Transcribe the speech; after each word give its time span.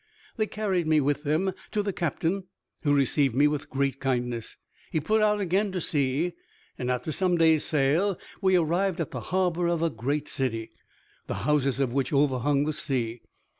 They 0.35 0.47
carried 0.47 0.87
me 0.87 0.99
with 0.99 1.21
them 1.21 1.53
to 1.69 1.83
the 1.83 1.93
captain, 1.93 2.45
who 2.81 2.91
received 2.91 3.35
me 3.35 3.47
with 3.47 3.69
great 3.69 3.99
kindness. 3.99 4.57
He 4.89 4.99
put 4.99 5.21
out 5.21 5.39
again 5.39 5.71
to 5.73 5.79
sea, 5.79 6.33
and, 6.75 6.89
after 6.89 7.11
some 7.11 7.37
days' 7.37 7.65
sail, 7.65 8.17
we 8.41 8.55
arrived 8.55 8.99
at 8.99 9.11
the 9.11 9.21
harbor 9.21 9.67
of 9.67 9.83
a 9.83 9.91
great 9.91 10.27
city, 10.27 10.71
the 11.27 11.35
houses 11.45 11.79
of 11.79 11.93
which 11.93 12.11
overhung 12.11 12.65
the 12.65 12.73
sea. 12.73 13.21